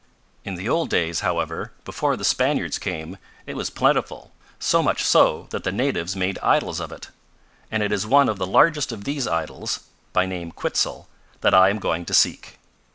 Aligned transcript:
"In 0.43 0.55
the 0.55 0.67
old 0.67 0.89
days, 0.89 1.19
however, 1.19 1.73
before 1.85 2.17
the 2.17 2.25
Spaniards 2.25 2.79
came, 2.79 3.17
it 3.45 3.55
was 3.55 3.69
plentiful, 3.69 4.31
so 4.57 4.81
much, 4.81 5.03
so 5.03 5.45
that 5.51 5.63
the 5.63 5.71
natives 5.71 6.15
made 6.15 6.39
idols 6.41 6.79
of 6.79 6.91
it. 6.91 7.09
And 7.69 7.83
it 7.83 7.91
is 7.91 8.07
one 8.07 8.27
of 8.27 8.39
the 8.39 8.47
largest 8.47 8.91
of 8.91 9.03
these 9.03 9.27
idols 9.27 9.81
by 10.11 10.25
name 10.25 10.53
Quitzel 10.53 11.07
that 11.41 11.53
I 11.53 11.69
am 11.69 11.77
going 11.77 12.05
to 12.05 12.15
seek." 12.15 12.57